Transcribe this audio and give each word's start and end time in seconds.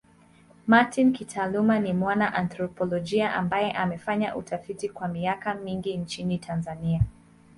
Martin 0.67 1.11
kitaaluma 1.13 1.79
ni 1.79 1.93
mwana 1.93 2.33
anthropolojia 2.33 3.33
ambaye 3.35 3.71
amefanya 3.71 4.35
utafiti 4.35 4.89
kwa 4.89 5.07
miaka 5.07 5.53
mingi 5.53 5.97
nchini 5.97 6.37
Tanzania. 6.37 7.01